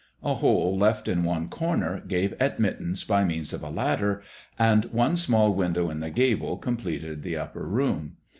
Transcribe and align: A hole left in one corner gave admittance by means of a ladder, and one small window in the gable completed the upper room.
A 0.23 0.33
hole 0.33 0.75
left 0.75 1.07
in 1.07 1.23
one 1.23 1.47
corner 1.47 1.99
gave 2.01 2.33
admittance 2.39 3.03
by 3.03 3.23
means 3.23 3.53
of 3.53 3.61
a 3.61 3.69
ladder, 3.69 4.23
and 4.57 4.85
one 4.85 5.15
small 5.15 5.53
window 5.53 5.91
in 5.91 5.99
the 5.99 6.09
gable 6.09 6.57
completed 6.57 7.21
the 7.21 7.37
upper 7.37 7.67
room. 7.67 8.17